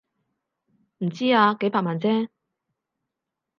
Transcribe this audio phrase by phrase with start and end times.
[0.97, 2.27] 唔知啊，幾百萬啫